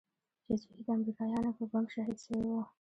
[0.45, 2.61] چې زوى يې د امريکايانو په بم شهيد سوى و.